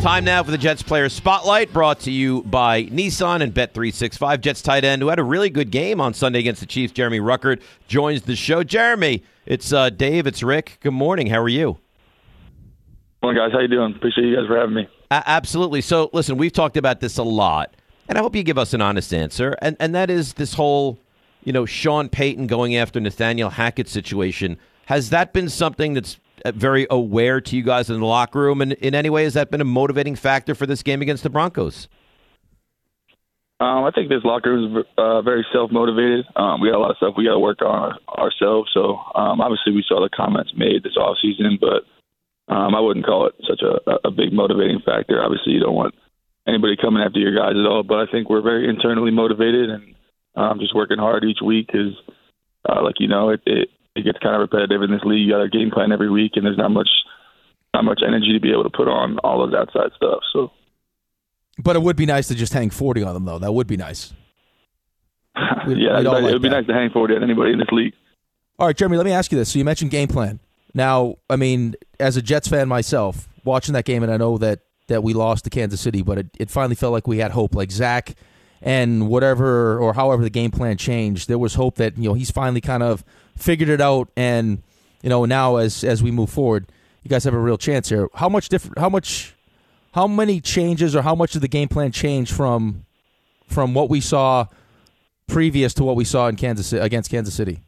Time 0.00 0.24
now 0.24 0.44
for 0.44 0.52
the 0.52 0.58
Jets 0.58 0.80
player 0.80 1.08
spotlight 1.08 1.72
brought 1.72 1.98
to 2.00 2.12
you 2.12 2.42
by 2.44 2.84
Nissan 2.84 3.42
and 3.42 3.52
Bet365. 3.52 4.40
Jets 4.40 4.62
tight 4.62 4.84
end 4.84 5.02
who 5.02 5.08
had 5.08 5.18
a 5.18 5.24
really 5.24 5.50
good 5.50 5.72
game 5.72 6.00
on 6.00 6.14
Sunday 6.14 6.38
against 6.38 6.60
the 6.60 6.66
Chiefs, 6.66 6.92
Jeremy 6.92 7.18
Ruckert, 7.18 7.60
joins 7.88 8.22
the 8.22 8.36
show. 8.36 8.62
Jeremy, 8.62 9.24
it's 9.44 9.72
uh, 9.72 9.90
Dave, 9.90 10.28
it's 10.28 10.40
Rick. 10.40 10.78
Good 10.80 10.92
morning. 10.92 11.26
How 11.26 11.42
are 11.42 11.48
you? 11.48 11.78
Morning, 13.24 13.42
guys. 13.42 13.52
How 13.52 13.58
you 13.58 13.66
doing? 13.66 13.92
Appreciate 13.96 14.28
you 14.28 14.36
guys 14.36 14.46
for 14.46 14.56
having 14.56 14.76
me. 14.76 14.88
Absolutely. 15.10 15.80
So, 15.80 16.10
listen, 16.12 16.36
we've 16.36 16.52
talked 16.52 16.76
about 16.76 17.00
this 17.00 17.18
a 17.18 17.24
lot, 17.24 17.74
and 18.08 18.16
I 18.16 18.20
hope 18.20 18.36
you 18.36 18.44
give 18.44 18.56
us 18.56 18.72
an 18.72 18.80
honest 18.80 19.12
answer. 19.12 19.56
And 19.60 19.76
and 19.80 19.96
that 19.96 20.10
is 20.10 20.34
this 20.34 20.54
whole, 20.54 21.00
you 21.42 21.52
know, 21.52 21.66
Sean 21.66 22.08
Payton 22.08 22.46
going 22.46 22.76
after 22.76 23.00
Nathaniel 23.00 23.50
Hackett 23.50 23.88
situation. 23.88 24.58
Has 24.86 25.10
that 25.10 25.32
been 25.32 25.48
something 25.48 25.94
that's 25.94 26.18
very 26.46 26.86
aware 26.90 27.40
to 27.40 27.56
you 27.56 27.62
guys 27.62 27.90
in 27.90 28.00
the 28.00 28.06
locker 28.06 28.40
room? 28.40 28.60
And 28.60 28.72
in 28.74 28.94
any 28.94 29.10
way, 29.10 29.24
has 29.24 29.34
that 29.34 29.50
been 29.50 29.60
a 29.60 29.64
motivating 29.64 30.16
factor 30.16 30.54
for 30.54 30.66
this 30.66 30.82
game 30.82 31.02
against 31.02 31.22
the 31.22 31.30
Broncos? 31.30 31.88
Um, 33.60 33.82
I 33.84 33.90
think 33.90 34.08
this 34.08 34.22
locker 34.22 34.50
room 34.50 34.76
is 34.76 34.84
uh, 34.96 35.20
very 35.22 35.44
self 35.52 35.72
motivated. 35.72 36.24
Um, 36.36 36.60
we 36.60 36.70
got 36.70 36.78
a 36.78 36.82
lot 36.82 36.90
of 36.90 36.96
stuff 36.98 37.14
we 37.16 37.24
got 37.24 37.34
to 37.34 37.40
work 37.40 37.60
on 37.60 37.98
ourselves. 38.08 38.70
So 38.72 38.98
um, 39.14 39.40
obviously, 39.40 39.72
we 39.72 39.84
saw 39.86 40.00
the 40.00 40.08
comments 40.14 40.52
made 40.56 40.84
this 40.84 40.96
off 40.96 41.16
season, 41.20 41.58
but 41.60 41.82
um, 42.54 42.74
I 42.74 42.80
wouldn't 42.80 43.04
call 43.04 43.26
it 43.26 43.34
such 43.48 43.60
a, 43.62 44.06
a 44.06 44.10
big 44.12 44.32
motivating 44.32 44.80
factor. 44.86 45.22
Obviously, 45.22 45.54
you 45.54 45.60
don't 45.60 45.74
want 45.74 45.94
anybody 46.46 46.76
coming 46.80 47.02
after 47.02 47.18
your 47.18 47.34
guys 47.34 47.58
at 47.58 47.66
all. 47.66 47.82
But 47.82 47.98
I 47.98 48.06
think 48.10 48.30
we're 48.30 48.42
very 48.42 48.68
internally 48.68 49.10
motivated 49.10 49.70
and 49.70 49.94
um, 50.36 50.60
just 50.60 50.74
working 50.74 50.98
hard 50.98 51.24
each 51.24 51.42
week. 51.44 51.66
Because, 51.66 51.98
uh, 52.68 52.82
like 52.82 53.00
you 53.00 53.08
know, 53.08 53.30
it, 53.30 53.42
it 53.44 53.68
it 53.98 54.04
gets 54.04 54.18
kind 54.18 54.34
of 54.34 54.40
repetitive 54.40 54.82
in 54.82 54.90
this 54.90 55.02
league. 55.04 55.26
You 55.26 55.32
got 55.32 55.42
a 55.42 55.48
game 55.48 55.70
plan 55.70 55.92
every 55.92 56.10
week, 56.10 56.32
and 56.36 56.44
there's 56.46 56.58
not 56.58 56.70
much 56.70 56.88
not 57.74 57.84
much 57.84 58.00
energy 58.06 58.32
to 58.32 58.40
be 58.40 58.50
able 58.50 58.64
to 58.64 58.70
put 58.70 58.88
on 58.88 59.18
all 59.18 59.44
of 59.44 59.50
that 59.50 59.68
side 59.72 59.90
stuff. 59.96 60.20
So. 60.32 60.50
But 61.62 61.76
it 61.76 61.82
would 61.82 61.96
be 61.96 62.06
nice 62.06 62.28
to 62.28 62.34
just 62.34 62.52
hang 62.52 62.70
40 62.70 63.02
on 63.02 63.14
them, 63.14 63.24
though. 63.24 63.38
That 63.38 63.52
would 63.52 63.66
be 63.66 63.76
nice. 63.76 64.12
We'd- 65.66 65.80
yeah, 65.82 65.98
we'd 65.98 66.06
it 66.06 66.10
like 66.10 66.22
would 66.24 66.42
be 66.42 66.48
that. 66.48 66.56
nice 66.60 66.66
to 66.66 66.72
hang 66.72 66.90
40 66.90 67.16
on 67.16 67.22
anybody 67.22 67.52
in 67.52 67.58
this 67.58 67.68
league. 67.72 67.94
All 68.58 68.66
right, 68.66 68.76
Jeremy, 68.76 68.96
let 68.96 69.06
me 69.06 69.12
ask 69.12 69.30
you 69.30 69.38
this. 69.38 69.50
So 69.52 69.58
you 69.58 69.64
mentioned 69.64 69.90
game 69.90 70.08
plan. 70.08 70.40
Now, 70.74 71.16
I 71.30 71.36
mean, 71.36 71.74
as 72.00 72.16
a 72.16 72.22
Jets 72.22 72.48
fan 72.48 72.68
myself, 72.68 73.28
watching 73.44 73.72
that 73.74 73.84
game, 73.84 74.02
and 74.02 74.12
I 74.12 74.16
know 74.16 74.38
that, 74.38 74.60
that 74.88 75.02
we 75.02 75.12
lost 75.14 75.44
to 75.44 75.50
Kansas 75.50 75.80
City, 75.80 76.02
but 76.02 76.18
it, 76.18 76.26
it 76.38 76.50
finally 76.50 76.74
felt 76.74 76.92
like 76.92 77.06
we 77.06 77.18
had 77.18 77.30
hope. 77.32 77.54
Like 77.54 77.70
Zach 77.70 78.14
and 78.60 79.08
whatever 79.08 79.78
or 79.78 79.94
however 79.94 80.22
the 80.22 80.30
game 80.30 80.50
plan 80.50 80.76
changed, 80.76 81.28
there 81.28 81.38
was 81.38 81.54
hope 81.54 81.76
that, 81.76 81.96
you 81.96 82.08
know, 82.08 82.14
he's 82.14 82.30
finally 82.30 82.60
kind 82.60 82.82
of 82.82 83.04
figured 83.36 83.68
it 83.68 83.80
out. 83.80 84.10
And, 84.16 84.62
you 85.02 85.08
know, 85.08 85.24
now 85.24 85.56
as 85.56 85.84
as 85.84 86.02
we 86.02 86.10
move 86.10 86.30
forward, 86.30 86.70
you 87.02 87.08
guys 87.08 87.24
have 87.24 87.34
a 87.34 87.38
real 87.38 87.58
chance 87.58 87.88
here. 87.88 88.08
How 88.14 88.28
much 88.28 88.48
different, 88.48 88.78
how 88.78 88.88
much, 88.88 89.34
how 89.92 90.06
many 90.06 90.40
changes 90.40 90.96
or 90.96 91.02
how 91.02 91.14
much 91.14 91.32
did 91.32 91.42
the 91.42 91.48
game 91.48 91.68
plan 91.68 91.92
change 91.92 92.32
from 92.32 92.84
from 93.46 93.74
what 93.74 93.88
we 93.88 94.00
saw 94.00 94.46
previous 95.26 95.74
to 95.74 95.84
what 95.84 95.96
we 95.96 96.04
saw 96.04 96.28
in 96.28 96.36
Kansas 96.36 96.72
against 96.72 97.10
Kansas 97.10 97.34
City? 97.34 97.60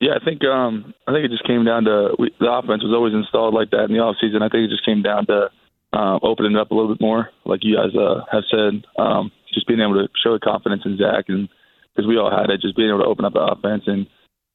Yeah, 0.00 0.14
I 0.20 0.24
think 0.24 0.44
um, 0.44 0.94
I 1.06 1.12
think 1.12 1.24
it 1.24 1.30
just 1.30 1.46
came 1.46 1.64
down 1.64 1.84
to 1.84 2.14
we, 2.18 2.34
the 2.40 2.50
offense 2.50 2.82
was 2.82 2.92
always 2.92 3.14
installed 3.14 3.54
like 3.54 3.70
that 3.70 3.84
in 3.84 3.92
the 3.92 4.00
off 4.00 4.16
season. 4.20 4.42
I 4.42 4.48
think 4.48 4.64
it 4.64 4.70
just 4.70 4.84
came 4.84 5.00
down 5.00 5.26
to 5.26 5.48
um, 5.92 6.20
opening 6.22 6.52
it 6.52 6.58
up 6.58 6.70
a 6.70 6.74
little 6.74 6.92
bit 6.94 7.00
more, 7.00 7.28
like 7.44 7.60
you 7.62 7.76
guys 7.76 7.94
uh, 7.94 8.24
have 8.30 8.44
said. 8.50 8.84
Um, 8.98 9.30
just 9.52 9.68
being 9.68 9.80
able 9.80 9.94
to 9.94 10.08
show 10.22 10.38
confidence 10.42 10.82
in 10.84 10.96
Zach, 10.96 11.26
and 11.28 11.48
because 11.94 12.08
we 12.08 12.16
all 12.16 12.30
had 12.30 12.48
it, 12.50 12.62
just 12.62 12.76
being 12.76 12.88
able 12.88 13.04
to 13.04 13.10
open 13.10 13.24
up 13.24 13.34
the 13.34 13.44
offense 13.44 13.84
and 13.86 14.06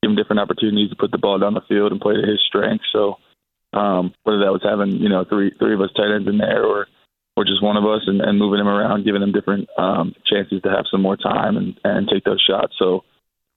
give 0.01 0.09
him 0.09 0.15
different 0.15 0.41
opportunities 0.41 0.89
to 0.89 0.95
put 0.95 1.11
the 1.11 1.21
ball 1.21 1.37
down 1.37 1.53
the 1.53 1.61
field 1.69 1.91
and 1.91 2.01
play 2.01 2.15
to 2.15 2.25
his 2.25 2.41
strengths. 2.47 2.89
So 2.91 3.17
um, 3.73 4.13
whether 4.23 4.39
that 4.39 4.55
was 4.55 4.65
having 4.65 4.97
you 4.97 5.09
know 5.09 5.25
three 5.29 5.53
three 5.59 5.73
of 5.73 5.81
us 5.81 5.93
tight 5.95 6.13
ends 6.13 6.27
in 6.27 6.37
there 6.37 6.65
or 6.65 6.87
or 7.35 7.45
just 7.45 7.61
one 7.61 7.77
of 7.77 7.85
us 7.85 8.01
and, 8.07 8.19
and 8.19 8.39
moving 8.39 8.59
him 8.59 8.67
around, 8.67 9.05
giving 9.05 9.21
him 9.21 9.31
different 9.31 9.69
um, 9.77 10.15
chances 10.25 10.61
to 10.63 10.69
have 10.69 10.89
some 10.89 11.03
more 11.03 11.17
time 11.17 11.55
and, 11.55 11.79
and 11.83 12.09
take 12.09 12.23
those 12.23 12.41
shots. 12.41 12.73
So 12.79 13.05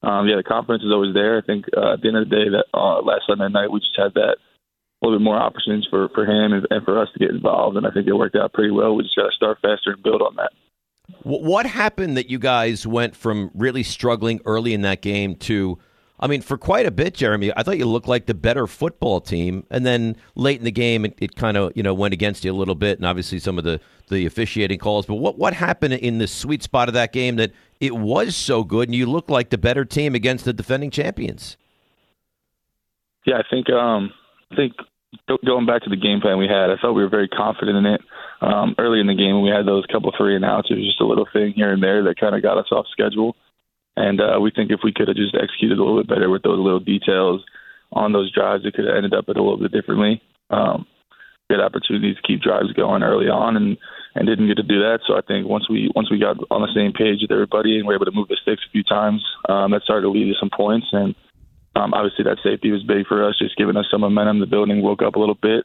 um, 0.03 0.29
yeah, 0.29 0.37
the 0.37 0.45
confidence 0.45 0.85
is 0.85 0.93
always 0.93 1.15
there. 1.15 1.39
I 1.39 1.41
think 1.41 1.65
uh, 1.73 1.95
at 1.95 2.03
the 2.03 2.09
end 2.09 2.17
of 2.19 2.29
the 2.29 2.37
day, 2.37 2.49
that 2.53 2.69
uh, 2.77 3.01
last 3.01 3.25
Sunday 3.27 3.49
night 3.49 3.73
we 3.73 3.81
just 3.81 3.97
had 3.97 4.13
that 4.15 4.37
a 5.01 5.07
little 5.07 5.19
bit 5.19 5.25
more 5.25 5.37
opportunities 5.37 5.87
for 5.89 6.09
for 6.15 6.25
him 6.25 6.53
and, 6.53 6.67
and 6.71 6.85
for 6.85 7.01
us 7.01 7.09
to 7.13 7.19
get 7.19 7.31
involved, 7.31 7.77
and 7.77 7.87
I 7.87 7.91
think 7.91 8.07
it 8.07 8.13
worked 8.13 8.37
out 8.37 8.53
pretty 8.53 8.71
well. 8.71 8.95
We 8.95 9.05
just 9.05 9.17
got 9.17 9.31
to 9.31 9.37
start 9.37 9.59
faster 9.63 9.93
and 9.93 10.03
build 10.03 10.23
on 10.23 10.37
that. 10.37 10.53
What 11.23 11.67
happened 11.67 12.17
that 12.17 12.31
you 12.31 12.39
guys 12.39 12.87
went 12.87 13.17
from 13.17 13.51
really 13.55 13.83
struggling 13.83 14.41
early 14.45 14.75
in 14.75 14.83
that 14.83 15.03
game 15.03 15.35
to, 15.37 15.77
I 16.21 16.29
mean, 16.29 16.41
for 16.41 16.57
quite 16.57 16.87
a 16.87 16.93
bit, 16.93 17.15
Jeremy, 17.15 17.53
I 17.57 17.65
thought 17.65 17.79
you 17.79 17.87
looked 17.87 18.07
like 18.07 18.27
the 18.27 18.35
better 18.35 18.69
football 18.69 19.21
team, 19.21 19.67
and 19.71 19.85
then 19.85 20.17
late 20.37 20.59
in 20.59 20.65
the 20.65 20.71
game, 20.71 21.05
it, 21.05 21.15
it 21.19 21.35
kind 21.35 21.57
of 21.57 21.73
you 21.75 21.83
know 21.83 21.95
went 21.95 22.15
against 22.15 22.45
you 22.45 22.53
a 22.53 22.55
little 22.55 22.75
bit, 22.75 22.99
and 22.99 23.07
obviously 23.07 23.39
some 23.39 23.59
of 23.59 23.65
the 23.65 23.81
the 24.09 24.27
officiating 24.27 24.79
calls. 24.79 25.07
But 25.07 25.17
what 25.17 25.39
what 25.39 25.55
happened 25.55 25.95
in 25.95 26.19
the 26.19 26.27
sweet 26.27 26.63
spot 26.63 26.89
of 26.89 26.95
that 26.95 27.13
game 27.13 27.37
that 27.37 27.53
it 27.81 27.97
was 27.97 28.37
so 28.37 28.65
good, 28.65 28.89
and 28.89 28.95
you 28.95 29.07
looked 29.07 29.31
like 29.31 29.49
the 29.49 29.59
better 29.59 29.87
team 29.87 30.15
against 30.15 30.45
the 30.45 30.53
defending 30.53 30.91
champions? 30.91 31.57
Yeah, 33.25 33.39
I 33.39 33.43
think 33.51 33.71
um, 33.71 34.13
I 34.53 34.57
think 34.57 34.75
going 35.45 35.67
back 35.67 35.83
to 35.83 35.91
the 35.91 35.97
game 35.97 36.21
plan 36.21 36.39
we 36.39 36.49
had, 36.49 36.71
I 36.71 36.77
felt 36.81 36.95
we 36.95 37.03
were 37.03 37.09
very 37.09 37.29
confident 37.29 37.79
in 37.79 37.87
it. 37.87 38.01
Um, 38.41 38.75
early 38.79 39.01
in 39.01 39.07
the 39.07 39.15
game, 39.15 39.43
we 39.43 39.51
had 39.51 39.67
those 39.67 39.85
couple 39.91 40.13
three 40.17 40.35
and 40.35 40.45
outs, 40.45 40.69
it 40.71 40.75
was 40.75 40.87
just 40.87 41.01
a 41.01 41.07
little 41.07 41.27
thing 41.33 41.53
here 41.55 41.73
and 41.73 41.83
there 41.83 42.05
that 42.05 42.19
kind 42.19 42.35
of 42.35 42.43
got 42.43 42.59
us 42.59 42.73
off 42.73 42.87
schedule. 42.91 43.37
And 43.97 44.21
uh, 44.21 44.41
we 44.41 44.51
think 44.51 44.71
if 44.71 44.81
we 44.83 44.93
could 44.93 45.09
have 45.09 45.17
just 45.17 45.35
executed 45.35 45.79
a 45.79 45.83
little 45.83 46.01
bit 46.01 46.09
better 46.09 46.31
with 46.31 46.43
those 46.43 46.59
little 46.59 46.81
details 46.81 47.45
on 47.93 48.13
those 48.13 48.33
drives, 48.33 48.65
it 48.65 48.75
could 48.75 48.87
have 48.87 48.97
ended 48.97 49.15
up 49.15 49.29
a 49.29 49.33
little 49.33 49.59
bit 49.59 49.73
differently. 49.73 50.23
Um, 50.49 50.87
we 51.49 51.57
had 51.57 51.65
opportunities 51.65 52.17
to 52.17 52.23
keep 52.23 52.41
drives 52.41 52.73
going 52.73 53.03
early 53.03 53.27
on, 53.27 53.57
and 53.57 53.77
and 54.15 54.27
didn't 54.27 54.47
get 54.47 54.57
to 54.57 54.63
do 54.63 54.81
that. 54.81 55.01
So 55.07 55.15
I 55.15 55.21
think 55.27 55.47
once 55.47 55.69
we 55.69 55.91
once 55.95 56.11
we 56.11 56.19
got 56.19 56.39
on 56.51 56.63
the 56.63 56.73
same 56.75 56.93
page 56.93 57.19
with 57.23 57.31
everybody 57.31 57.79
and 57.79 57.87
were 57.87 57.95
able 57.95 58.07
to 58.07 58.15
move 58.15 58.29
the 58.29 58.39
sticks 58.41 58.63
a 58.67 58.71
few 58.71 58.83
times, 58.83 59.23
um, 59.49 59.73
that 59.73 59.83
started 59.83 60.03
to 60.03 60.11
lead 60.11 60.33
to 60.33 60.39
some 60.39 60.51
points. 60.55 60.87
And 60.93 61.15
um, 61.77 61.95
obviously 61.95 62.25
that 62.25 62.39
safety 62.43 62.71
was 62.71 62.83
big 62.83 63.07
for 63.07 63.27
us, 63.27 63.39
just 63.39 63.57
giving 63.57 63.77
us 63.77 63.87
some 63.91 64.01
momentum. 64.01 64.41
The 64.41 64.47
building 64.47 64.83
woke 64.83 65.03
up 65.03 65.15
a 65.15 65.21
little 65.21 65.39
bit. 65.41 65.65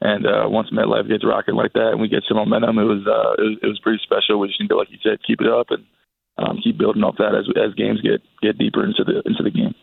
And 0.00 0.26
uh, 0.26 0.48
once 0.48 0.70
MetLife 0.70 1.08
gets 1.08 1.24
rocking 1.24 1.54
like 1.54 1.74
that, 1.74 1.90
and 1.92 2.00
we 2.00 2.08
get 2.08 2.24
some 2.26 2.36
momentum, 2.36 2.78
it 2.78 2.84
was 2.84 3.06
uh, 3.06 3.40
it 3.40 3.46
was, 3.46 3.58
it 3.62 3.66
was 3.66 3.80
pretty 3.80 4.00
special. 4.02 4.40
We 4.40 4.48
just 4.48 4.60
need 4.60 4.68
to, 4.68 4.76
like 4.76 4.90
you 4.90 4.98
said, 5.00 5.18
keep 5.24 5.40
it 5.40 5.46
up 5.46 5.68
and 5.70 5.84
um, 6.38 6.58
keep 6.62 6.76
building 6.76 7.04
off 7.04 7.16
that 7.18 7.36
as 7.36 7.46
as 7.56 7.74
games 7.74 8.00
get 8.00 8.20
get 8.42 8.58
deeper 8.58 8.84
into 8.84 9.04
the 9.04 9.22
into 9.24 9.44
the 9.44 9.50
game. 9.50 9.74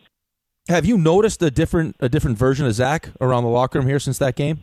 Have 0.67 0.85
you 0.85 0.97
noticed 0.97 1.41
a 1.41 1.49
different 1.49 1.95
a 2.01 2.09
different 2.09 2.37
version 2.37 2.65
of 2.65 2.73
Zach 2.73 3.11
around 3.21 3.43
the 3.43 3.49
locker 3.49 3.79
room 3.79 3.87
here 3.87 3.99
since 3.99 4.17
that 4.17 4.35
game? 4.35 4.59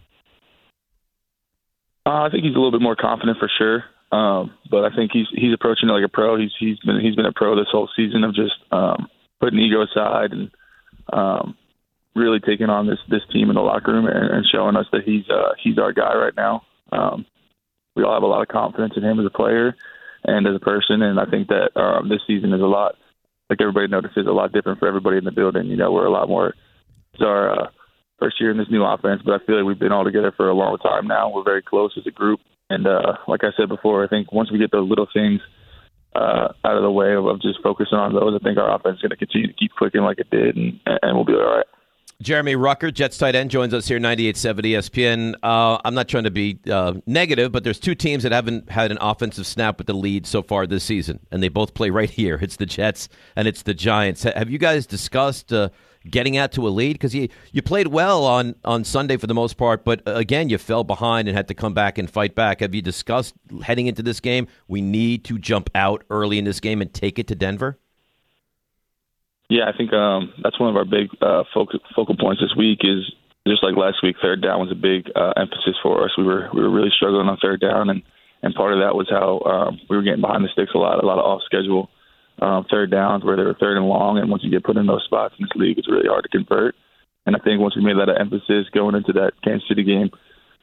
Uh, 2.05 2.23
I 2.23 2.29
think 2.31 2.45
he's 2.45 2.55
a 2.55 2.59
little 2.59 2.71
bit 2.71 2.83
more 2.83 2.97
confident 2.97 3.39
for 3.39 3.51
sure. 3.57 3.85
Um, 4.13 4.53
but 4.71 4.85
I 4.85 4.95
think 4.95 5.11
he's 5.13 5.27
he's 5.33 5.55
approaching 5.55 5.89
it 5.89 5.93
like 5.93 6.05
a 6.05 6.09
pro. 6.09 6.39
He's 6.39 6.53
he's 6.61 6.79
been 6.81 7.01
he's 7.01 7.17
been 7.17 7.27
a 7.27 7.33
pro 7.33 7.57
this 7.57 7.73
whole 7.73 7.89
season 7.97 8.25
of 8.25 8.35
just 8.35 8.55
um, 8.71 9.09
putting 9.41 9.59
ego 9.59 9.83
aside 9.83 10.33
and 10.33 10.51
um, 11.13 11.57
really 12.15 12.41
taking 12.41 12.71
on 12.71 12.87
this 12.87 12.99
this 13.09 13.23
team 13.33 13.51
in 13.51 13.55
the 13.55 13.61
locker 13.61 13.93
room 13.93 14.07
and, 14.07 14.31
and 14.31 14.47
showing 14.51 14.77
us 14.77 14.87
that 14.93 15.03
he's 15.05 15.29
uh, 15.31 15.53
he's 15.63 15.79
our 15.79 15.93
guy 15.93 16.15
right 16.15 16.37
now. 16.37 16.63
Um, 16.91 17.27
we 17.95 18.03
all 18.03 18.15
have 18.15 18.23
a 18.23 18.27
lot 18.27 18.43
of 18.43 18.49
confidence 18.49 18.95
in 18.97 19.05
him 19.05 19.21
as 19.21 19.27
a 19.27 19.37
player 19.37 19.77
and 20.25 20.47
as 20.47 20.57
a 20.57 20.65
person, 20.65 21.03
and 21.03 21.21
I 21.21 21.27
think 21.27 21.49
that 21.49 21.79
um, 21.79 22.09
this 22.09 22.21
season 22.27 22.53
is 22.53 22.61
a 22.61 22.67
lot 22.67 22.97
like 23.49 23.61
everybody 23.61 23.87
notices 23.87 24.27
a 24.27 24.33
lot 24.33 24.53
different 24.53 24.79
for 24.79 24.89
everybody 24.89 25.19
in 25.19 25.25
the 25.25 25.31
building. 25.31 25.67
You 25.67 25.77
know, 25.77 25.93
we're 25.93 26.07
a 26.07 26.11
lot 26.11 26.29
more. 26.29 26.55
It's 27.15 27.23
our 27.23 27.51
uh, 27.53 27.67
first 28.19 28.41
year 28.41 28.51
in 28.51 28.59
this 28.59 28.71
new 28.71 28.85
offense, 28.85 29.23
but 29.25 29.35
I 29.35 29.45
feel 29.47 29.57
like 29.57 29.67
we've 29.67 29.79
been 29.79 29.93
all 29.93 30.05
together 30.05 30.33
for 30.37 30.49
a 30.49 30.55
long 30.55 30.79
time 30.79 31.07
now. 31.07 31.31
We're 31.31 31.45
very 31.45 31.63
close 31.63 31.93
as 31.97 32.07
a 32.07 32.11
group, 32.11 32.41
and 32.69 32.87
uh, 32.87 33.17
like 33.29 33.45
I 33.45 33.51
said 33.57 33.69
before, 33.69 34.05
I 34.05 34.09
think 34.09 34.33
once 34.33 34.51
we 34.51 34.59
get 34.59 34.73
those 34.73 34.89
little 34.89 35.09
things 35.13 35.41
uh, 36.17 36.53
out 36.65 36.77
of 36.77 36.83
the 36.83 36.91
way 36.91 37.15
of, 37.15 37.27
of 37.27 37.41
just 37.43 37.63
focusing 37.63 37.99
on 37.99 38.15
those, 38.15 38.39
I 38.41 38.43
think 38.43 38.59
our 38.59 38.75
offense 38.75 38.97
is 38.97 39.03
going 39.03 39.11
to 39.11 39.17
continue 39.17 39.47
to 39.47 39.53
keep 39.53 39.73
clicking 39.73 40.03
like 40.03 40.19
it 40.19 40.31
did, 40.31 40.57
and, 40.57 40.81
and 40.87 41.15
we'll 41.15 41.25
be 41.25 41.35
all 41.35 41.57
right. 41.57 41.67
Jeremy 42.23 42.55
Ruckert, 42.55 42.95
Jets 42.95 43.19
tight 43.19 43.35
end, 43.35 43.51
joins 43.51 43.75
us 43.75 43.87
here, 43.87 43.99
98.7 43.99 44.61
ESPN. 44.61 45.35
Uh, 45.43 45.79
I'm 45.85 45.95
not 45.95 46.09
trying 46.09 46.25
to 46.25 46.31
be 46.31 46.59
uh, 46.71 46.95
negative, 47.07 47.53
but 47.53 47.63
there's 47.63 47.79
two 47.79 47.95
teams 47.95 48.23
that 48.23 48.33
haven't 48.33 48.71
had 48.71 48.91
an 48.91 48.97
offensive 49.03 49.47
snap 49.47 49.77
with 49.77 49.87
the 49.87 49.93
lead 49.93 50.27
so 50.27 50.43
far 50.43 50.67
this 50.67 50.83
season, 50.83 51.21
and 51.31 51.43
they 51.43 51.49
both 51.49 51.75
play 51.75 51.91
right 51.91 52.09
here. 52.09 52.39
It's 52.41 52.57
the 52.57 52.65
Jets 52.65 53.11
and 53.37 53.47
it's 53.47 53.63
the 53.63 53.75
Giants. 53.75 54.23
Have 54.23 54.49
you 54.49 54.57
guys 54.57 54.87
discussed 54.87 55.53
uh, 55.53 55.69
getting 56.11 56.37
out 56.37 56.53
to 56.53 56.67
a 56.67 56.71
lead? 56.71 56.95
Because 56.95 57.15
you, 57.15 57.29
you 57.53 57.63
played 57.63 57.89
well 57.89 58.25
on, 58.25 58.55
on 58.65 58.85
Sunday 58.85 59.17
for 59.17 59.27
the 59.27 59.35
most 59.35 59.57
part, 59.57 59.85
but 59.85 60.03
uh, 60.07 60.15
again, 60.15 60.49
you 60.49 60.59
fell 60.59 60.85
behind 60.85 61.29
and 61.29 61.37
had 61.37 61.49
to 61.49 61.55
come 61.55 61.75
back 61.75 61.99
and 61.99 62.11
fight 62.11 62.35
back. 62.35 62.61
Have 62.61 62.75
you 62.75 62.83
discussed 62.83 63.35
heading 63.63 63.87
into 63.87 64.03
this 64.03 64.21
game, 64.21 64.47
we 64.69 64.81
need 64.81 65.25
to 65.25 65.39
jump 65.39 65.71
out 65.75 66.05
early 66.11 66.39
in 66.39 66.45
this 66.45 66.61
game 66.61 66.81
and 66.81 66.93
take 66.93 67.19
it 67.19 67.27
to 67.29 67.35
Denver? 67.35 67.79
Yeah, 69.49 69.69
I 69.69 69.77
think 69.77 69.93
um, 69.93 70.33
that's 70.43 70.59
one 70.59 70.71
of 70.71 70.77
our 70.77 70.85
big 70.85 71.09
uh, 71.23 71.45
focal 71.55 71.79
focal 71.95 72.17
points 72.17 72.43
this 72.43 72.55
week. 72.57 72.81
Is 72.83 73.13
just 73.47 73.63
like 73.63 73.77
last 73.77 74.03
week, 74.03 74.17
third 74.21 74.43
down 74.43 74.59
was 74.59 74.73
a 74.73 74.75
big 74.75 75.09
uh, 75.15 75.35
emphasis 75.37 75.77
for 75.83 76.05
us. 76.05 76.11
We 76.19 76.25
were 76.25 76.49
we 76.53 76.63
were 76.63 76.71
really 76.71 76.91
struggling 76.91 77.29
on 77.29 77.39
third 77.41 77.61
down, 77.61 77.89
and 77.89 78.03
and 78.43 78.55
part 78.55 78.73
of 78.73 78.81
that 78.81 78.97
was 78.97 79.07
how 79.09 79.41
um, 79.47 79.81
we 79.89 79.97
were 79.97 80.03
getting 80.03 80.21
behind 80.21 80.45
the 80.45 80.49
sticks 80.49 80.73
a 80.75 80.79
lot, 80.79 81.03
a 81.03 81.07
lot 81.07 81.19
of 81.19 81.25
off 81.25 81.43
schedule 81.47 81.91
um, 82.41 82.67
third 82.71 82.91
downs 82.91 83.25
where 83.25 83.37
they 83.37 83.43
were 83.43 83.57
third 83.59 83.77
and 83.77 83.89
long. 83.89 84.19
And 84.19 84.31
once 84.31 84.43
you 84.45 84.51
get 84.51 84.65
put 84.65 84.77
in 84.77 84.87
those 84.87 85.05
spots 85.05 85.35
in 85.39 85.45
this 85.45 85.57
league, 85.57 85.79
it's 85.79 85.91
really 85.91 86.09
hard 86.09 86.25
to 86.25 86.29
convert. 86.29 86.75
And 87.25 87.35
I 87.35 87.41
think 87.41 87.61
once 87.61 87.77
we 87.77 87.83
made 87.83 87.99
that 87.99 88.09
an 88.09 88.21
emphasis 88.21 88.71
going 88.73 88.95
into 88.95 89.13
that 89.15 89.33
Kansas 89.43 89.69
City 89.69 89.83
game, 89.83 90.11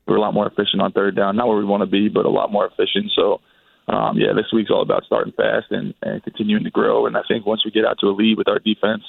we 0.08 0.14
are 0.14 0.18
a 0.18 0.22
lot 0.22 0.34
more 0.34 0.48
efficient 0.48 0.82
on 0.82 0.92
third 0.92 1.16
down. 1.16 1.36
Not 1.36 1.48
where 1.48 1.58
we 1.58 1.66
want 1.66 1.82
to 1.82 1.90
be, 1.90 2.10
but 2.10 2.26
a 2.26 2.30
lot 2.30 2.52
more 2.52 2.66
efficient. 2.68 3.12
So 3.16 3.42
um, 3.88 4.18
yeah, 4.18 4.32
this 4.36 4.52
week's 4.54 4.72
all 4.72 4.82
about 4.82 5.04
starting 5.04 5.34
fast 5.34 5.68
and, 5.72 5.94
and 6.02 6.24
continuing 6.24 6.64
to 6.64 6.72
grow. 6.72 7.06
And 7.06 7.18
I 7.18 7.22
think 7.28 7.46
once 7.46 7.66
we 7.66 7.72
get 7.72 7.86
out 7.86 7.98
to 8.00 8.08
a 8.08 8.16
lead 8.16 8.38
with 8.38 8.48
our 8.48 8.60
defense, 8.60 9.04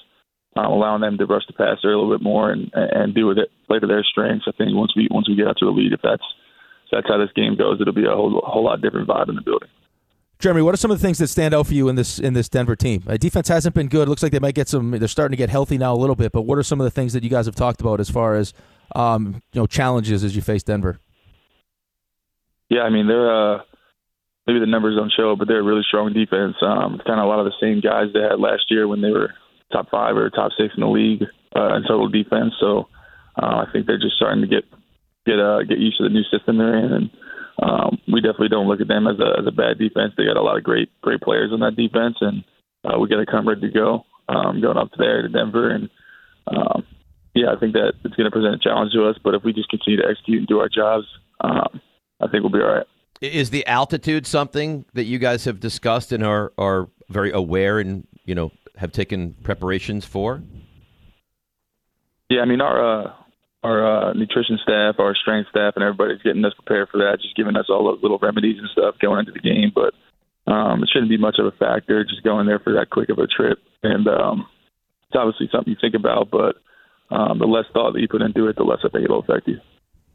um, 0.56 0.66
allowing 0.66 1.00
them 1.00 1.18
to 1.18 1.26
rush 1.26 1.46
the 1.46 1.52
passer 1.52 1.92
a 1.92 1.98
little 1.98 2.16
bit 2.16 2.22
more 2.22 2.50
and 2.50 2.70
and 2.74 3.14
do 3.14 3.26
with 3.26 3.38
it 3.38 3.50
play 3.66 3.78
to 3.78 3.86
their 3.86 4.04
strengths. 4.04 4.46
I 4.46 4.52
think 4.52 4.74
once 4.74 4.92
we 4.96 5.08
once 5.10 5.28
we 5.28 5.36
get 5.36 5.48
out 5.48 5.58
to 5.58 5.66
a 5.66 5.74
lead, 5.74 5.92
if 5.92 6.00
that's 6.02 6.22
if 6.86 6.90
that's 6.92 7.08
how 7.08 7.18
this 7.18 7.34
game 7.34 7.56
goes, 7.56 7.80
it'll 7.80 7.92
be 7.92 8.06
a 8.06 8.14
whole 8.14 8.38
a 8.38 8.50
whole 8.50 8.64
lot 8.64 8.80
different 8.80 9.08
vibe 9.08 9.28
in 9.28 9.36
the 9.36 9.42
building. 9.42 9.68
Jeremy, 10.38 10.62
what 10.62 10.74
are 10.74 10.76
some 10.76 10.90
of 10.90 10.98
the 10.98 11.06
things 11.06 11.18
that 11.18 11.28
stand 11.28 11.54
out 11.54 11.66
for 11.66 11.74
you 11.74 11.88
in 11.88 11.96
this 11.96 12.18
in 12.18 12.34
this 12.34 12.48
Denver 12.48 12.76
team? 12.76 13.02
Uh, 13.06 13.16
defense 13.16 13.48
hasn't 13.48 13.74
been 13.74 13.88
good. 13.88 14.08
It 14.08 14.10
looks 14.10 14.22
like 14.22 14.32
they 14.32 14.38
might 14.38 14.54
get 14.54 14.68
some. 14.68 14.90
They're 14.90 15.08
starting 15.08 15.32
to 15.32 15.38
get 15.38 15.48
healthy 15.48 15.78
now 15.78 15.94
a 15.94 15.96
little 15.96 16.16
bit. 16.16 16.32
But 16.32 16.42
what 16.42 16.58
are 16.58 16.62
some 16.62 16.80
of 16.80 16.84
the 16.84 16.90
things 16.90 17.12
that 17.12 17.22
you 17.22 17.30
guys 17.30 17.46
have 17.46 17.54
talked 17.54 17.80
about 17.80 18.00
as 18.00 18.10
far 18.10 18.34
as 18.34 18.52
um, 18.94 19.42
you 19.52 19.60
know 19.60 19.66
challenges 19.66 20.24
as 20.24 20.36
you 20.36 20.42
face 20.42 20.62
Denver? 20.62 20.98
Yeah, 22.68 22.82
I 22.82 22.90
mean 22.90 23.06
they're 23.06 23.54
uh, 23.54 23.62
maybe 24.46 24.60
the 24.60 24.66
numbers 24.66 24.96
don't 24.96 25.12
show, 25.16 25.36
but 25.36 25.48
they're 25.48 25.60
a 25.60 25.64
really 25.64 25.84
strong 25.86 26.12
defense. 26.12 26.56
Um, 26.60 27.00
kind 27.06 27.20
of 27.20 27.26
a 27.26 27.28
lot 27.28 27.40
of 27.40 27.46
the 27.46 27.58
same 27.60 27.80
guys 27.80 28.12
they 28.12 28.20
had 28.20 28.40
last 28.40 28.64
year 28.70 28.88
when 28.88 29.00
they 29.00 29.10
were 29.10 29.32
top 29.72 29.90
five 29.90 30.16
or 30.16 30.28
top 30.30 30.52
six 30.58 30.74
in 30.76 30.80
the 30.80 30.88
league 30.88 31.22
uh, 31.56 31.76
in 31.76 31.82
total 31.82 32.08
defense. 32.08 32.54
So 32.60 32.88
uh, 33.40 33.64
I 33.64 33.66
think 33.72 33.86
they're 33.86 33.98
just 33.98 34.16
starting 34.16 34.42
to 34.42 34.48
get 34.48 34.64
get 35.26 35.38
uh, 35.40 35.62
get 35.62 35.78
used 35.78 35.98
to 35.98 36.04
the 36.04 36.10
new 36.10 36.24
system 36.24 36.58
they're 36.58 36.76
in, 36.76 36.92
and 36.92 37.10
um, 37.62 37.98
we 38.12 38.20
definitely 38.20 38.48
don't 38.48 38.68
look 38.68 38.80
at 38.80 38.88
them 38.88 39.06
as 39.06 39.18
a 39.20 39.40
as 39.40 39.46
a 39.46 39.52
bad 39.52 39.78
defense. 39.78 40.12
They 40.16 40.24
got 40.24 40.36
a 40.36 40.42
lot 40.42 40.56
of 40.56 40.64
great 40.64 40.88
great 41.02 41.20
players 41.20 41.52
on 41.52 41.60
that 41.60 41.76
defense, 41.76 42.16
and 42.20 42.44
uh, 42.84 42.98
we 42.98 43.08
got 43.08 43.18
to 43.18 43.26
come 43.26 43.48
ready 43.48 43.62
to 43.62 43.70
go 43.70 44.04
um, 44.28 44.60
going 44.60 44.76
up 44.76 44.90
there 44.98 45.22
to 45.22 45.28
Denver. 45.28 45.70
And 45.70 45.88
um, 46.48 46.84
yeah, 47.34 47.52
I 47.54 47.58
think 47.58 47.74
that 47.74 47.94
it's 48.04 48.14
going 48.14 48.24
to 48.24 48.30
present 48.30 48.54
a 48.54 48.58
challenge 48.58 48.92
to 48.92 49.06
us. 49.06 49.16
But 49.22 49.34
if 49.34 49.42
we 49.44 49.52
just 49.52 49.68
continue 49.68 50.00
to 50.02 50.08
execute 50.08 50.38
and 50.38 50.48
do 50.48 50.58
our 50.58 50.68
jobs, 50.68 51.06
um, 51.40 51.80
I 52.20 52.28
think 52.28 52.42
we'll 52.42 52.52
be 52.52 52.58
all 52.58 52.74
right. 52.74 52.86
Is 53.20 53.50
the 53.50 53.66
altitude 53.66 54.26
something 54.26 54.84
that 54.94 55.04
you 55.04 55.18
guys 55.18 55.44
have 55.44 55.60
discussed 55.60 56.12
and 56.12 56.24
are 56.24 56.52
are 56.58 56.88
very 57.08 57.30
aware 57.30 57.78
and 57.78 58.06
you 58.24 58.34
know 58.34 58.50
have 58.76 58.92
taken 58.92 59.34
preparations 59.42 60.04
for? 60.04 60.42
Yeah, 62.28 62.40
I 62.40 62.44
mean 62.46 62.60
our 62.60 63.04
uh, 63.04 63.12
our 63.64 63.80
uh, 63.80 64.12
nutrition 64.12 64.58
staff, 64.62 64.96
our 64.98 65.16
strength 65.16 65.48
staff, 65.48 65.72
and 65.74 65.82
everybody's 65.82 66.20
getting 66.22 66.44
us 66.44 66.52
prepared 66.54 66.88
for 66.92 66.98
that. 66.98 67.18
Just 67.22 67.34
giving 67.34 67.56
us 67.56 67.66
all 67.70 67.84
the 67.84 68.02
little 68.02 68.18
remedies 68.18 68.58
and 68.58 68.68
stuff 68.70 68.96
going 69.00 69.20
into 69.20 69.32
the 69.32 69.40
game, 69.40 69.72
but 69.74 69.94
um, 70.52 70.82
it 70.82 70.90
shouldn't 70.92 71.08
be 71.08 71.16
much 71.16 71.36
of 71.38 71.46
a 71.46 71.56
factor. 71.56 72.04
Just 72.04 72.22
going 72.22 72.46
there 72.46 72.58
for 72.58 72.74
that 72.74 72.90
quick 72.90 73.08
of 73.08 73.18
a 73.18 73.26
trip, 73.26 73.58
and 73.82 74.06
um, 74.06 74.46
it's 75.08 75.16
obviously 75.16 75.48
something 75.50 75.72
you 75.72 75.78
think 75.80 75.94
about, 75.94 76.30
but 76.30 76.56
um, 77.10 77.38
the 77.38 77.46
less 77.46 77.64
thought 77.72 77.94
that 77.94 78.00
you 78.00 78.08
put 78.08 78.20
into 78.20 78.46
it, 78.48 78.56
the 78.56 78.64
less 78.64 78.80
I 78.84 78.90
think 78.90 79.04
it'll 79.04 79.20
affect 79.20 79.48
you. 79.48 79.58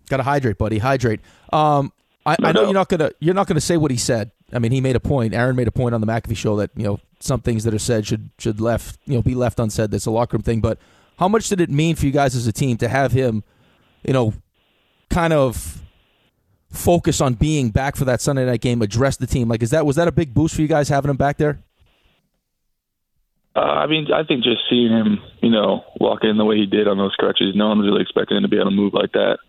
Got 0.09 0.17
to 0.17 0.23
hydrate, 0.23 0.59
buddy. 0.59 0.77
Hydrate. 0.77 1.21
Um, 1.51 1.91
I, 2.25 2.35
no, 2.39 2.49
I 2.49 2.51
know 2.51 2.61
no. 2.61 2.65
you're 2.67 2.73
not 2.73 2.89
gonna 2.89 3.11
you're 3.19 3.33
not 3.33 3.47
gonna 3.47 3.61
say 3.61 3.77
what 3.77 3.89
he 3.89 3.97
said. 3.97 4.31
I 4.53 4.59
mean, 4.59 4.71
he 4.71 4.81
made 4.81 4.95
a 4.95 4.99
point. 4.99 5.33
Aaron 5.33 5.55
made 5.55 5.67
a 5.67 5.71
point 5.71 5.95
on 5.95 6.01
the 6.01 6.07
McAfee 6.07 6.37
show 6.37 6.55
that 6.57 6.69
you 6.75 6.83
know 6.83 6.99
some 7.19 7.41
things 7.41 7.63
that 7.63 7.73
are 7.73 7.79
said 7.79 8.05
should 8.05 8.29
should 8.37 8.61
left 8.61 8.99
you 9.05 9.15
know 9.15 9.23
be 9.23 9.33
left 9.33 9.59
unsaid. 9.59 9.89
That's 9.89 10.05
a 10.05 10.11
locker 10.11 10.37
room 10.37 10.43
thing. 10.43 10.61
But 10.61 10.77
how 11.19 11.27
much 11.27 11.49
did 11.49 11.59
it 11.59 11.69
mean 11.69 11.97
for 11.97 12.05
you 12.05 12.13
guys 12.13 12.33
as 12.33 12.47
a 12.47 12.53
team 12.53 12.77
to 12.77 12.87
have 12.87 13.11
him, 13.11 13.43
you 14.03 14.13
know, 14.13 14.33
kind 15.09 15.33
of 15.33 15.81
focus 16.71 17.19
on 17.19 17.33
being 17.33 17.71
back 17.71 17.97
for 17.97 18.05
that 18.05 18.21
Sunday 18.21 18.45
night 18.45 18.61
game, 18.61 18.81
address 18.81 19.17
the 19.17 19.27
team? 19.27 19.49
Like, 19.49 19.61
is 19.61 19.71
that 19.71 19.85
was 19.85 19.97
that 19.97 20.07
a 20.07 20.13
big 20.13 20.33
boost 20.33 20.55
for 20.55 20.61
you 20.61 20.69
guys 20.69 20.87
having 20.87 21.11
him 21.11 21.17
back 21.17 21.37
there? 21.37 21.59
Uh, 23.53 23.59
I 23.59 23.87
mean, 23.87 24.07
I 24.13 24.23
think 24.23 24.45
just 24.45 24.61
seeing 24.69 24.89
him, 24.89 25.19
you 25.41 25.51
know, 25.51 25.83
walk 25.99 26.19
in 26.23 26.37
the 26.37 26.45
way 26.45 26.55
he 26.55 26.65
did 26.65 26.87
on 26.87 26.97
those 26.97 27.15
crutches, 27.15 27.53
no 27.53 27.67
one 27.67 27.79
was 27.79 27.87
really 27.87 28.01
expecting 28.01 28.37
him 28.37 28.43
to 28.43 28.49
be 28.49 28.55
able 28.55 28.69
to 28.69 28.75
move 28.75 28.93
like 28.93 29.11
that. 29.11 29.39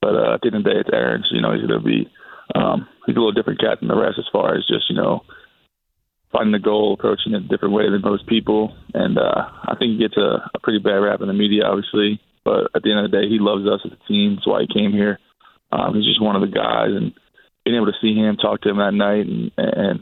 But 0.00 0.16
uh, 0.16 0.34
at 0.34 0.40
the 0.40 0.48
end 0.48 0.56
of 0.56 0.64
the 0.64 0.70
day, 0.70 0.80
it's 0.80 0.90
Aaron. 0.92 1.22
You 1.30 1.40
know, 1.40 1.52
he's 1.52 1.64
going 1.64 1.80
to 1.80 1.86
be 1.86 2.10
um, 2.56 2.88
he's 3.06 3.14
a 3.14 3.18
little 3.20 3.30
different 3.30 3.60
cat 3.60 3.78
than 3.78 3.86
the 3.88 3.96
rest 3.96 4.18
as 4.18 4.26
far 4.32 4.56
as 4.56 4.66
just 4.66 4.90
you 4.90 4.96
know 4.96 5.22
finding 6.32 6.52
the 6.52 6.58
goal, 6.58 6.94
approaching 6.94 7.34
it 7.34 7.44
a 7.44 7.48
different 7.48 7.74
way 7.74 7.84
than 7.90 8.00
most 8.02 8.26
people. 8.26 8.74
And 8.94 9.18
uh, 9.18 9.44
I 9.68 9.76
think 9.78 9.92
he 9.92 9.98
gets 9.98 10.16
a, 10.16 10.48
a 10.54 10.58
pretty 10.62 10.80
bad 10.80 11.04
rap 11.04 11.20
in 11.20 11.28
the 11.28 11.36
media, 11.36 11.64
obviously. 11.64 12.20
But 12.44 12.72
at 12.74 12.82
the 12.82 12.90
end 12.90 13.04
of 13.04 13.10
the 13.10 13.16
day, 13.16 13.28
he 13.28 13.38
loves 13.38 13.68
us 13.68 13.84
as 13.84 13.92
a 13.92 14.08
team. 14.08 14.34
That's 14.34 14.46
why 14.46 14.64
he 14.66 14.72
came 14.72 14.92
here. 14.92 15.18
Um, 15.70 15.94
he's 15.94 16.08
just 16.08 16.20
one 16.20 16.36
of 16.36 16.42
the 16.42 16.52
guys, 16.52 16.90
and 16.90 17.12
being 17.64 17.76
able 17.76 17.86
to 17.86 18.02
see 18.02 18.14
him, 18.14 18.36
talk 18.36 18.60
to 18.62 18.70
him 18.70 18.78
that 18.78 18.92
night, 18.92 19.24
and 19.24 19.52
and 19.56 20.00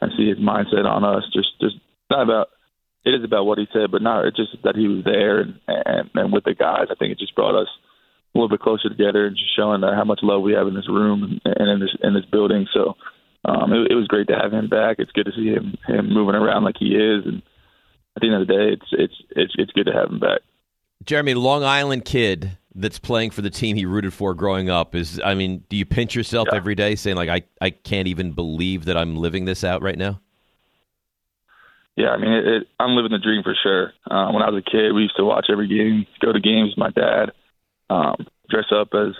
and 0.00 0.12
see 0.16 0.28
his 0.28 0.38
mindset 0.38 0.86
on 0.86 1.02
us, 1.02 1.24
just 1.32 1.48
just 1.60 1.76
not 2.10 2.22
about. 2.22 2.48
It 3.04 3.14
is 3.14 3.24
about 3.24 3.46
what 3.46 3.58
he 3.58 3.66
said, 3.72 3.90
but 3.90 4.02
not 4.02 4.26
it's 4.26 4.36
just 4.36 4.62
that 4.64 4.76
he 4.76 4.86
was 4.86 5.02
there 5.04 5.40
and, 5.40 5.58
and 5.66 6.10
and 6.14 6.32
with 6.32 6.44
the 6.44 6.54
guys. 6.54 6.86
I 6.90 6.94
think 6.94 7.12
it 7.12 7.18
just 7.18 7.34
brought 7.34 7.58
us 7.58 7.68
a 8.34 8.38
little 8.38 8.50
bit 8.50 8.60
closer 8.60 8.88
together 8.90 9.26
and 9.26 9.36
just 9.36 9.56
showing 9.56 9.82
how 9.82 10.04
much 10.04 10.20
love 10.22 10.42
we 10.42 10.52
have 10.52 10.66
in 10.68 10.74
this 10.74 10.88
room 10.88 11.40
and 11.44 11.68
in 11.68 11.80
this 11.80 11.96
in 12.02 12.14
this 12.14 12.26
building. 12.30 12.66
So 12.74 12.94
um, 13.44 13.72
it, 13.72 13.92
it 13.92 13.94
was 13.94 14.06
great 14.08 14.28
to 14.28 14.36
have 14.36 14.52
him 14.52 14.68
back. 14.68 14.96
It's 14.98 15.12
good 15.12 15.26
to 15.26 15.32
see 15.32 15.48
him 15.48 15.76
him 15.86 16.12
moving 16.12 16.34
around 16.34 16.64
like 16.64 16.76
he 16.78 16.94
is, 16.94 17.24
and 17.24 17.42
at 18.16 18.20
the 18.20 18.26
end 18.26 18.42
of 18.42 18.46
the 18.46 18.52
day, 18.52 18.72
it's 18.72 18.86
it's 18.92 19.14
it's 19.30 19.52
it's 19.56 19.72
good 19.72 19.86
to 19.86 19.92
have 19.92 20.10
him 20.10 20.18
back. 20.18 20.40
Jeremy, 21.04 21.34
Long 21.34 21.62
Island 21.62 22.04
kid 22.04 22.58
that's 22.74 22.98
playing 22.98 23.30
for 23.30 23.42
the 23.42 23.50
team 23.50 23.76
he 23.76 23.86
rooted 23.86 24.12
for 24.12 24.34
growing 24.34 24.68
up 24.68 24.94
is. 24.94 25.20
I 25.24 25.34
mean, 25.34 25.64
do 25.68 25.76
you 25.76 25.86
pinch 25.86 26.14
yourself 26.14 26.48
yeah. 26.50 26.56
every 26.56 26.74
day 26.74 26.96
saying 26.96 27.16
like, 27.16 27.28
I 27.28 27.42
I 27.60 27.70
can't 27.70 28.08
even 28.08 28.32
believe 28.32 28.86
that 28.86 28.96
I'm 28.96 29.16
living 29.16 29.44
this 29.44 29.64
out 29.64 29.82
right 29.82 29.98
now? 29.98 30.20
Yeah, 31.96 32.10
I 32.10 32.16
mean, 32.16 32.30
it, 32.30 32.46
it, 32.46 32.68
I'm 32.78 32.94
living 32.94 33.10
the 33.10 33.18
dream 33.18 33.42
for 33.42 33.56
sure. 33.60 33.92
Uh, 34.08 34.30
when 34.30 34.42
I 34.42 34.50
was 34.50 34.62
a 34.64 34.70
kid, 34.70 34.92
we 34.92 35.02
used 35.02 35.16
to 35.16 35.24
watch 35.24 35.46
every 35.50 35.66
game, 35.66 36.06
go 36.20 36.32
to 36.32 36.38
games 36.38 36.70
with 36.70 36.78
my 36.78 36.90
dad, 36.90 37.32
um, 37.90 38.24
dress 38.48 38.66
up 38.70 38.90
as 38.94 39.14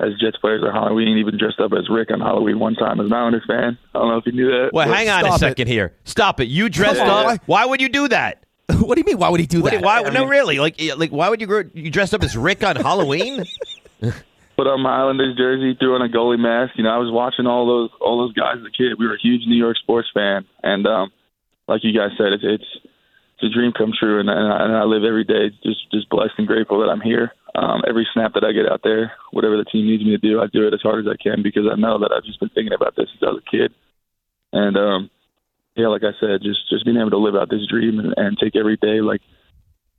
as 0.00 0.18
Jets 0.18 0.36
players 0.38 0.62
on 0.64 0.72
Halloween, 0.72 1.18
even 1.18 1.36
dressed 1.38 1.60
up 1.60 1.72
as 1.72 1.88
Rick 1.90 2.10
on 2.10 2.20
Halloween 2.20 2.58
one 2.58 2.74
time 2.74 3.00
as 3.00 3.06
an 3.06 3.12
Islanders 3.12 3.44
fan. 3.46 3.78
I 3.94 3.98
don't 3.98 4.08
know 4.08 4.16
if 4.16 4.26
you 4.26 4.32
knew 4.32 4.46
that. 4.46 4.70
Well, 4.72 4.88
hang 4.88 5.08
on 5.08 5.26
a 5.26 5.38
second 5.38 5.68
it. 5.68 5.72
here. 5.72 5.94
Stop 6.04 6.40
it. 6.40 6.48
You 6.48 6.68
dressed 6.68 7.00
up. 7.00 7.26
Why? 7.26 7.38
why 7.46 7.64
would 7.66 7.80
you 7.80 7.88
do 7.88 8.08
that? 8.08 8.44
what 8.80 8.94
do 8.94 9.00
you 9.00 9.04
mean? 9.04 9.18
Why 9.18 9.28
would 9.28 9.40
he 9.40 9.46
do 9.46 9.62
that? 9.62 9.82
Why? 9.82 10.02
No, 10.02 10.24
really. 10.24 10.58
Like, 10.58 10.80
like, 10.96 11.10
why 11.10 11.28
would 11.28 11.40
you 11.40 11.46
grow, 11.46 11.64
you 11.74 11.90
dressed 11.90 12.14
up 12.14 12.22
as 12.22 12.36
Rick 12.36 12.64
on 12.64 12.76
Halloween? 12.76 13.44
Put 14.00 14.66
on 14.66 14.82
my 14.82 15.00
Islanders 15.00 15.36
jersey, 15.36 15.74
threw 15.78 15.94
on 15.94 16.02
a 16.02 16.08
goalie 16.08 16.38
mask. 16.38 16.74
You 16.76 16.84
know, 16.84 16.90
I 16.90 16.98
was 16.98 17.10
watching 17.10 17.46
all 17.46 17.66
those 17.66 17.90
all 18.00 18.18
those 18.18 18.34
guys 18.34 18.56
as 18.60 18.66
a 18.66 18.70
kid. 18.70 18.98
We 18.98 19.06
were 19.06 19.14
a 19.14 19.20
huge 19.20 19.46
New 19.46 19.56
York 19.56 19.78
sports 19.78 20.08
fan, 20.12 20.44
and 20.62 20.86
um, 20.86 21.12
like 21.66 21.80
you 21.82 21.98
guys 21.98 22.10
said, 22.18 22.34
it's 22.34 22.44
it's, 22.44 22.70
it's 22.84 23.44
a 23.44 23.48
dream 23.48 23.72
come 23.72 23.92
true, 23.98 24.20
and, 24.20 24.28
and, 24.28 24.52
I, 24.52 24.64
and 24.64 24.76
I 24.76 24.84
live 24.84 25.02
every 25.02 25.24
day 25.24 25.48
just 25.62 25.90
just 25.90 26.10
blessed 26.10 26.34
and 26.36 26.46
grateful 26.46 26.80
that 26.80 26.90
I'm 26.90 27.00
here 27.00 27.32
um, 27.54 27.82
every 27.88 28.06
snap 28.12 28.34
that 28.34 28.44
I 28.44 28.52
get 28.52 28.70
out 28.70 28.80
there, 28.82 29.12
whatever 29.32 29.56
the 29.56 29.64
team 29.64 29.86
needs 29.86 30.04
me 30.04 30.10
to 30.10 30.18
do, 30.18 30.40
I 30.40 30.46
do 30.46 30.66
it 30.66 30.74
as 30.74 30.82
hard 30.82 31.04
as 31.04 31.10
I 31.10 31.20
can 31.20 31.42
because 31.42 31.64
I 31.70 31.78
know 31.78 31.98
that 31.98 32.12
I've 32.12 32.24
just 32.24 32.40
been 32.40 32.50
thinking 32.50 32.72
about 32.72 32.94
this 32.96 33.08
since 33.10 33.22
I 33.22 33.32
was 33.32 33.42
a 33.46 33.50
kid. 33.50 33.74
And 34.52 34.76
um, 34.76 35.10
yeah, 35.76 35.88
like 35.88 36.02
I 36.02 36.14
said, 36.20 36.42
just 36.42 36.68
just 36.68 36.84
being 36.84 36.96
able 36.96 37.10
to 37.10 37.18
live 37.18 37.34
out 37.34 37.50
this 37.50 37.66
dream 37.68 37.98
and, 37.98 38.14
and 38.16 38.38
take 38.38 38.56
every 38.56 38.76
day 38.76 39.00
like 39.00 39.20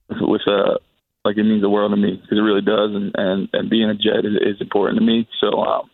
with 0.09 0.41
uh 0.47 0.79
like 1.23 1.37
it 1.37 1.43
means 1.43 1.61
the 1.61 1.69
world 1.69 1.91
to 1.91 1.97
me 1.97 2.19
because 2.19 2.37
it 2.37 2.41
really 2.41 2.61
does. 2.61 2.91
And 2.95 3.11
and 3.15 3.49
and 3.53 3.69
being 3.69 3.89
a 3.89 3.95
Jet 3.95 4.23
is, 4.23 4.55
is 4.55 4.61
important 4.61 4.99
to 4.99 5.05
me. 5.05 5.27
So 5.39 5.59
um, 5.59 5.89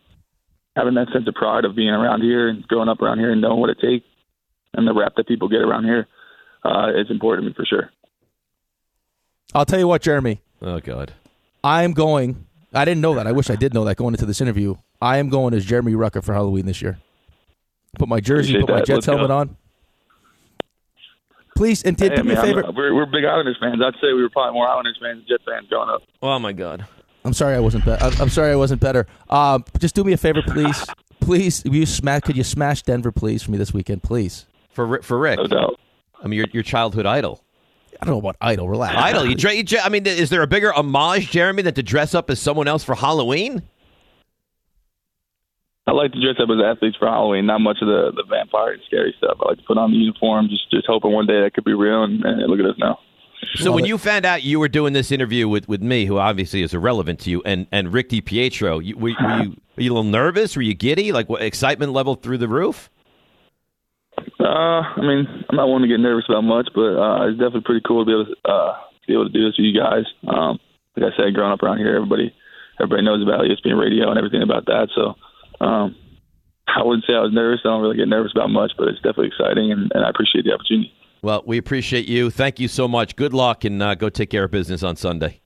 having 0.76 0.94
that 0.94 1.08
sense 1.12 1.26
of 1.26 1.34
pride 1.34 1.64
of 1.64 1.74
being 1.74 1.90
around 1.90 2.22
here 2.22 2.48
and 2.48 2.66
growing 2.66 2.88
up 2.88 3.02
around 3.02 3.18
here 3.18 3.32
and 3.32 3.40
knowing 3.40 3.60
what 3.60 3.70
it 3.70 3.80
takes 3.80 4.06
and 4.74 4.86
the 4.86 4.94
rap 4.94 5.14
that 5.16 5.26
people 5.26 5.48
get 5.48 5.62
around 5.62 5.84
here 5.84 6.06
uh, 6.64 6.90
is 6.94 7.10
important 7.10 7.44
to 7.44 7.50
me 7.50 7.54
for 7.54 7.64
sure. 7.64 7.90
I'll 9.54 9.66
tell 9.66 9.78
you 9.78 9.88
what, 9.88 10.02
Jeremy. 10.02 10.40
Oh 10.60 10.80
God. 10.80 11.14
I 11.64 11.82
am 11.82 11.92
going. 11.92 12.46
I 12.72 12.84
didn't 12.84 13.00
know 13.00 13.14
that. 13.14 13.26
I 13.26 13.32
wish 13.32 13.50
I 13.50 13.56
did 13.56 13.74
know 13.74 13.84
that 13.84 13.96
going 13.96 14.14
into 14.14 14.26
this 14.26 14.40
interview. 14.40 14.74
I 15.00 15.18
am 15.18 15.28
going 15.28 15.54
as 15.54 15.64
Jeremy 15.64 15.92
Ruckert 15.92 16.24
for 16.24 16.34
Halloween 16.34 16.66
this 16.66 16.82
year. 16.82 16.98
Put 17.98 18.08
my 18.08 18.20
jersey, 18.20 18.52
Appreciate 18.54 18.66
put 18.66 18.72
my 18.74 18.78
Jets 18.80 18.90
Let's 18.90 19.06
helmet 19.06 19.28
go. 19.28 19.36
on. 19.38 19.56
Please, 21.56 21.82
and 21.82 21.96
did 21.96 22.12
Hey, 22.12 22.16
do 22.18 22.22
me 22.24 22.32
a 22.32 22.34
man, 22.36 22.44
I'm- 22.44 22.54
favor. 22.56 22.72
we're, 22.76 22.94
we're 22.94 23.06
big 23.06 23.24
Islanders 23.24 23.56
fans. 23.60 23.80
I'd 23.84 23.94
say 23.94 24.12
we 24.12 24.22
were 24.22 24.30
probably 24.30 24.54
more 24.54 24.68
Islanders 24.68 24.98
fans 25.02 25.18
than 25.20 25.26
Jet 25.28 25.40
fans 25.44 25.68
growing 25.68 25.88
up. 25.90 26.02
Oh 26.22 26.38
my 26.38 26.52
God. 26.52 26.86
I'm 27.24 27.32
sorry 27.32 27.56
I 27.56 27.60
wasn't. 27.60 27.84
Be- 27.84 27.90
I'm 27.92 28.12
I'm 28.20 28.28
sorry 28.28 28.52
I 28.52 28.56
wasn't 28.56 28.80
better. 28.80 29.06
Um, 29.28 29.64
just 29.80 29.94
do 29.96 30.04
me 30.04 30.12
a 30.12 30.16
favor, 30.16 30.42
please. 30.46 30.84
Please, 31.20 31.62
will 31.64 31.74
you 31.74 31.84
smash? 31.84 32.22
Could 32.22 32.36
you 32.38 32.44
smash 32.44 32.82
Denver, 32.82 33.12
please, 33.12 33.42
for 33.42 33.50
me 33.50 33.58
this 33.58 33.74
weekend, 33.74 34.02
please? 34.02 34.46
For 34.70 34.86
Ri- 34.86 35.02
for 35.02 35.18
Rick, 35.18 35.36
No 35.38 35.46
doubt. 35.46 35.78
I 36.22 36.26
mean 36.28 36.38
your 36.38 36.46
your 36.52 36.62
childhood 36.62 37.04
idol. 37.04 37.42
I 38.00 38.04
don't 38.06 38.14
know 38.14 38.18
about 38.18 38.36
idol. 38.40 38.68
Relax. 38.68 38.94
Idol. 38.96 39.26
You, 39.26 39.34
dre- 39.36 39.56
you 39.56 39.64
dre- 39.64 39.80
I 39.80 39.88
mean, 39.88 40.06
is 40.06 40.30
there 40.30 40.42
a 40.42 40.46
bigger 40.46 40.72
homage, 40.72 41.30
Jeremy, 41.30 41.62
than 41.62 41.74
to 41.74 41.82
dress 41.82 42.14
up 42.14 42.30
as 42.30 42.40
someone 42.40 42.68
else 42.68 42.84
for 42.84 42.94
Halloween? 42.94 43.62
I 45.86 45.92
like 45.92 46.12
to 46.12 46.20
dress 46.20 46.36
up 46.38 46.50
as 46.50 46.62
athletes 46.62 46.96
for 46.98 47.08
Halloween. 47.08 47.46
Not 47.46 47.60
much 47.60 47.78
of 47.80 47.88
the 47.88 48.12
the 48.14 48.24
vampire 48.28 48.72
and 48.72 48.82
scary 48.86 49.14
stuff. 49.16 49.38
I 49.42 49.48
like 49.48 49.58
to 49.58 49.64
put 49.64 49.78
on 49.78 49.90
the 49.90 49.96
uniform, 49.96 50.48
just 50.50 50.70
just 50.70 50.86
hoping 50.86 51.12
one 51.12 51.26
day 51.26 51.40
that 51.40 51.54
could 51.54 51.64
be 51.64 51.72
real. 51.72 52.04
And, 52.04 52.22
and 52.24 52.40
look 52.50 52.60
at 52.60 52.66
us 52.66 52.76
now. 52.78 52.98
So 53.54 53.66
Love 53.66 53.76
when 53.76 53.84
it. 53.84 53.88
you 53.88 53.98
found 53.98 54.26
out 54.26 54.42
you 54.42 54.60
were 54.60 54.68
doing 54.68 54.92
this 54.92 55.10
interview 55.12 55.48
with, 55.48 55.68
with 55.68 55.80
me, 55.80 56.06
who 56.06 56.18
obviously 56.18 56.62
is 56.62 56.74
irrelevant 56.74 57.20
to 57.20 57.30
you, 57.30 57.40
and, 57.44 57.68
and 57.70 57.92
Rick 57.92 58.08
DiPietro, 58.10 58.84
you, 58.84 58.96
were, 58.96 59.02
were 59.02 59.08
you 59.42 59.56
were 59.76 59.82
you 59.82 59.92
a 59.92 59.94
little 59.94 60.02
nervous? 60.02 60.56
Were 60.56 60.62
you 60.62 60.74
giddy? 60.74 61.12
Like 61.12 61.28
what, 61.28 61.40
excitement 61.40 61.92
level 61.92 62.16
through 62.16 62.38
the 62.38 62.48
roof? 62.48 62.90
Uh, 64.40 64.82
I 64.96 65.00
mean, 65.02 65.26
I'm 65.48 65.56
not 65.56 65.66
one 65.66 65.82
to 65.82 65.88
get 65.88 65.98
nervous 65.98 66.26
about 66.28 66.42
much, 66.42 66.68
but 66.74 66.94
uh, 66.94 67.26
it's 67.26 67.38
definitely 67.38 67.66
pretty 67.66 67.82
cool 67.86 68.04
to 68.04 68.06
be 68.06 68.14
able 68.14 68.26
to 68.26 68.36
uh, 68.48 68.72
be 69.06 69.12
able 69.14 69.26
to 69.26 69.34
do 69.34 69.44
this 69.44 69.58
with 69.58 69.66
you 69.66 69.74
guys. 69.74 70.06
Um, 70.28 70.58
like 70.96 71.10
I 71.12 71.16
said, 71.16 71.34
growing 71.34 71.52
up 71.52 71.62
around 71.62 71.78
here, 71.78 71.94
everybody 71.96 72.32
everybody 72.80 73.02
knows 73.02 73.22
about 73.22 73.42
ESPN 73.42 73.80
radio 73.80 74.10
and 74.10 74.18
everything 74.18 74.42
about 74.42 74.66
that. 74.66 74.88
So 74.94 75.14
um, 75.64 75.96
I 76.68 76.84
wouldn't 76.84 77.04
say 77.06 77.14
I 77.14 77.20
was 77.20 77.32
nervous. 77.32 77.60
I 77.64 77.68
don't 77.68 77.82
really 77.82 77.96
get 77.96 78.08
nervous 78.08 78.32
about 78.34 78.50
much, 78.50 78.72
but 78.78 78.88
it's 78.88 79.02
definitely 79.02 79.28
exciting, 79.28 79.72
and, 79.72 79.90
and 79.94 80.04
I 80.04 80.10
appreciate 80.10 80.44
the 80.44 80.52
opportunity. 80.52 80.92
Well, 81.22 81.42
we 81.44 81.58
appreciate 81.58 82.06
you. 82.06 82.30
Thank 82.30 82.60
you 82.60 82.68
so 82.68 82.86
much. 82.86 83.16
Good 83.16 83.34
luck, 83.34 83.64
and 83.64 83.82
uh, 83.82 83.96
go 83.96 84.08
take 84.08 84.30
care 84.30 84.44
of 84.44 84.52
business 84.52 84.82
on 84.82 84.94
Sunday. 84.94 85.40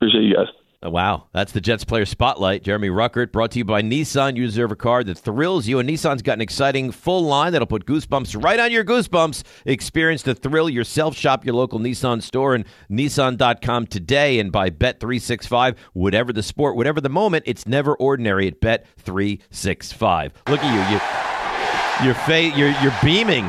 Appreciate 0.00 0.24
you 0.24 0.34
guys. 0.34 0.48
Oh, 0.80 0.90
wow, 0.90 1.26
that's 1.32 1.50
the 1.50 1.60
Jets 1.60 1.84
player 1.84 2.06
spotlight. 2.06 2.62
Jeremy 2.62 2.88
Ruckert, 2.88 3.32
brought 3.32 3.50
to 3.50 3.58
you 3.58 3.64
by 3.64 3.82
Nissan. 3.82 4.36
You 4.36 4.46
deserve 4.46 4.70
a 4.70 4.76
car 4.76 5.02
that 5.02 5.18
thrills 5.18 5.66
you, 5.66 5.80
and 5.80 5.88
Nissan's 5.88 6.22
got 6.22 6.34
an 6.34 6.40
exciting 6.40 6.92
full 6.92 7.22
line 7.22 7.50
that'll 7.50 7.66
put 7.66 7.84
goosebumps 7.84 8.40
right 8.44 8.60
on 8.60 8.70
your 8.70 8.84
goosebumps. 8.84 9.42
Experience 9.66 10.22
the 10.22 10.36
thrill 10.36 10.70
yourself. 10.70 11.16
Shop 11.16 11.44
your 11.44 11.56
local 11.56 11.80
Nissan 11.80 12.22
store 12.22 12.54
and 12.54 12.64
Nissan.com 12.88 13.88
today, 13.88 14.38
and 14.38 14.52
by 14.52 14.70
Bet 14.70 15.00
three 15.00 15.18
six 15.18 15.48
five. 15.48 15.74
Whatever 15.94 16.32
the 16.32 16.44
sport, 16.44 16.76
whatever 16.76 17.00
the 17.00 17.08
moment, 17.08 17.42
it's 17.48 17.66
never 17.66 17.96
ordinary 17.96 18.46
at 18.46 18.60
Bet 18.60 18.86
three 18.98 19.40
six 19.50 19.92
five. 19.92 20.32
Look 20.46 20.60
at 20.62 20.72
you, 22.00 22.04
you, 22.04 22.06
your 22.06 22.14
face, 22.24 22.56
you're 22.56 22.70
you're 22.80 22.96
beaming. 23.02 23.46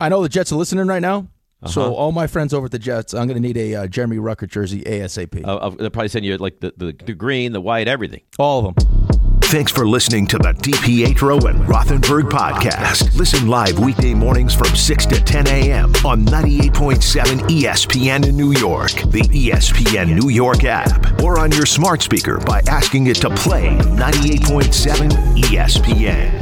I 0.00 0.08
know 0.08 0.22
the 0.22 0.30
Jets 0.30 0.52
are 0.52 0.56
listening 0.56 0.86
right 0.86 1.02
now. 1.02 1.28
Uh-huh. 1.60 1.72
So 1.72 1.94
all 1.94 2.12
my 2.12 2.26
friends 2.28 2.54
over 2.54 2.66
at 2.66 2.70
the 2.72 2.78
Jets, 2.78 3.12
I'm 3.14 3.26
going 3.26 3.40
to 3.40 3.46
need 3.46 3.56
a 3.56 3.74
uh, 3.74 3.86
Jeremy 3.88 4.18
Ruckert 4.18 4.48
jersey 4.48 4.82
ASAP. 4.82 5.44
Uh, 5.44 5.56
uh, 5.56 5.70
they'll 5.70 5.90
probably 5.90 6.08
send 6.08 6.24
you 6.24 6.36
like 6.36 6.60
the, 6.60 6.72
the 6.76 6.92
the 7.04 7.14
green, 7.14 7.52
the 7.52 7.60
white, 7.60 7.88
everything. 7.88 8.20
all 8.38 8.66
of 8.66 8.74
them. 8.76 9.08
Thanks 9.42 9.72
for 9.72 9.88
listening 9.88 10.26
to 10.26 10.36
the 10.36 10.52
DiPietro 10.52 11.48
and 11.48 11.60
Rothenberg 11.64 12.24
podcast. 12.28 13.16
Listen 13.16 13.48
live 13.48 13.78
weekday 13.78 14.12
mornings 14.12 14.54
from 14.54 14.76
6 14.76 15.06
to 15.06 15.24
10 15.24 15.46
a.m. 15.48 15.86
on 16.04 16.26
98.7 16.26 17.38
ESPN 17.48 18.28
in 18.28 18.36
New 18.36 18.52
York, 18.52 18.92
the 18.92 19.22
ESPN 19.22 20.20
New 20.22 20.28
York 20.28 20.64
app, 20.64 21.22
or 21.22 21.38
on 21.38 21.50
your 21.52 21.64
smart 21.64 22.02
speaker 22.02 22.36
by 22.40 22.60
asking 22.68 23.06
it 23.06 23.16
to 23.22 23.30
play 23.30 23.68
98.7 23.70 25.08
ESPN. 25.38 26.37